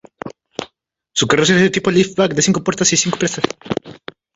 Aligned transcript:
Su 1.13 1.27
carrocería 1.27 1.61
es 1.61 1.67
de 1.69 1.73
tipo 1.73 1.91
liftback 1.91 2.33
de 2.33 2.41
cinco 2.41 2.63
puertas 2.63 2.91
y 2.91 2.97
cinco 2.97 3.19
plazas. 3.19 3.43